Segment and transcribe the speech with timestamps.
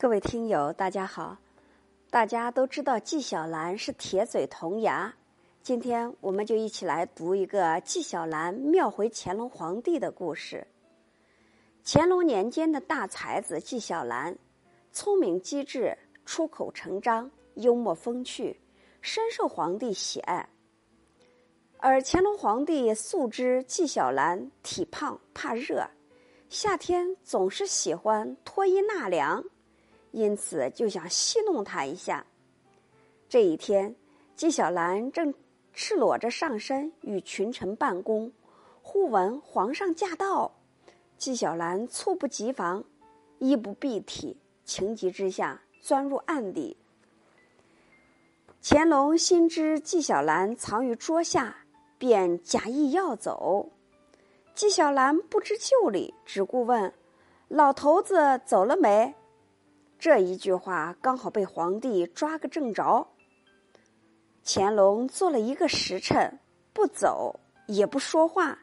[0.00, 1.36] 各位听友，大家好！
[2.08, 5.12] 大家都知道纪晓岚是铁嘴铜牙，
[5.60, 10.64] 今天我们就一起来读一个纪晓岚庙回乾隆皇帝的故事。
[11.84, 14.38] 乾隆年间的大才子纪晓岚，
[14.92, 18.56] 聪明机智，出口成章，幽默风趣，
[19.00, 20.48] 深受皇帝喜爱。
[21.78, 25.84] 而乾隆皇帝素知纪晓岚体胖怕热，
[26.48, 29.44] 夏天总是喜欢脱衣纳凉。
[30.18, 32.26] 因此，就想戏弄他一下。
[33.28, 33.94] 这一天，
[34.34, 35.32] 纪晓岚正
[35.72, 38.32] 赤裸着上身与群臣办公，
[38.82, 40.50] 忽闻皇上驾到，
[41.16, 42.82] 纪晓岚猝不及防，
[43.38, 46.76] 衣不蔽体，情急之下钻入暗里。
[48.60, 51.58] 乾隆心知纪晓岚藏于桌下，
[51.96, 53.70] 便假意要走。
[54.52, 56.92] 纪晓岚不知就里，只顾问
[57.46, 59.14] ：“老头子走了没？”
[59.98, 63.08] 这一句话刚好被皇帝抓个正着。
[64.44, 66.38] 乾隆坐了一个时辰，
[66.72, 68.58] 不走也不说话。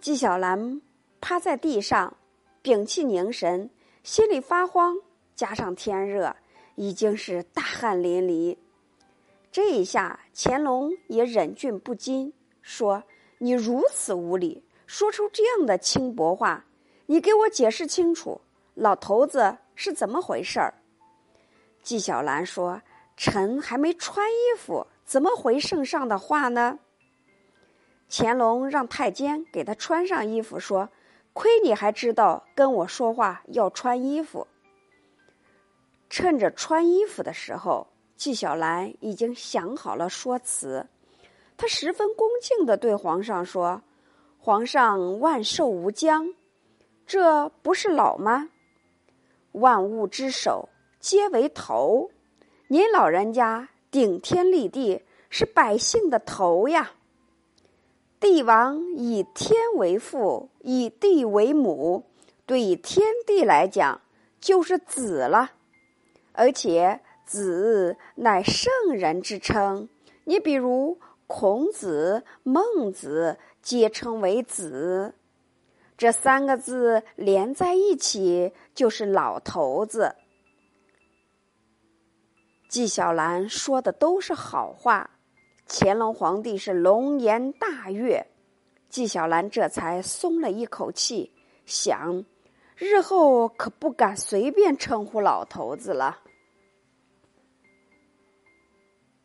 [0.00, 0.82] 纪晓岚
[1.20, 2.16] 趴在地上，
[2.60, 3.70] 屏气凝神，
[4.02, 4.96] 心里发慌，
[5.34, 6.36] 加上天热，
[6.74, 8.56] 已经是大汗淋漓。
[9.50, 13.02] 这一下，乾隆也忍俊不禁，说
[13.38, 16.64] ：“你如此无礼，说出这样的轻薄话，
[17.06, 18.40] 你给我解释清楚，
[18.74, 20.74] 老头子。”是怎么回事儿？
[21.82, 22.82] 纪晓岚说
[23.16, 26.78] ：“臣还没穿衣服，怎么回圣上的话呢？”
[28.08, 30.90] 乾隆让太监给他穿上衣服，说
[31.32, 34.46] ：“亏你还知道跟我说话要穿衣服。”
[36.10, 40.86] 趁着穿衣服的时候，纪晓岚已经想好了说辞。
[41.56, 43.82] 他十分恭敬的对皇上说
[44.38, 46.34] ：“皇上万寿无疆，
[47.06, 48.50] 这不是老吗？”
[49.52, 52.10] 万物之首皆为头，
[52.68, 56.92] 您老人家顶天立地，是百姓的头呀。
[58.18, 62.04] 帝王以天为父，以地为母，
[62.46, 64.00] 对天地来讲
[64.40, 65.50] 就是子了。
[66.32, 69.88] 而且子乃圣人之称，
[70.24, 75.14] 你比如孔子、孟子，皆称为子。
[76.02, 80.16] 这三个字连在一起就是老头子。
[82.68, 85.08] 纪晓岚说的都是好话，
[85.68, 88.26] 乾隆皇帝是龙颜大悦，
[88.88, 91.30] 纪晓岚这才松了一口气，
[91.66, 92.24] 想
[92.74, 96.18] 日后可不敢随便称呼老头子了。